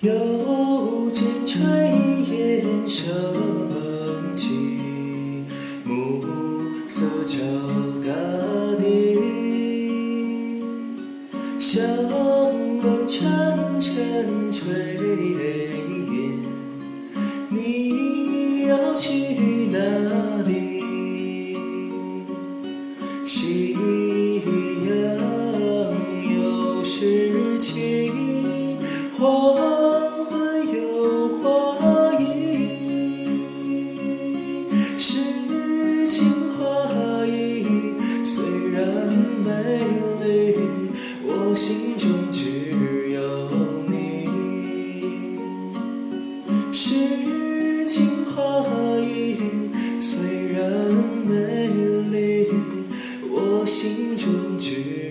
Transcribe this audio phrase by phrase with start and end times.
[0.00, 1.58] 又见炊
[2.30, 3.04] 烟升
[4.36, 5.44] 起，
[5.84, 6.22] 暮
[6.88, 7.36] 色照
[8.00, 8.08] 大
[8.80, 9.18] 地。
[11.58, 11.82] 香
[12.80, 14.62] 门沉沉炊
[15.40, 16.38] 烟，
[17.48, 19.10] 你要去
[19.72, 19.78] 哪
[20.46, 21.56] 里？
[23.26, 23.74] 夕
[24.86, 24.88] 阳
[26.32, 28.78] 有诗情，
[41.58, 42.44] 心中只
[43.10, 43.50] 有
[43.88, 44.28] 你。
[46.72, 48.64] 诗情画
[49.00, 49.36] 意
[49.98, 50.62] 虽然
[51.26, 51.66] 美
[52.12, 52.46] 丽
[53.28, 55.07] 我心中只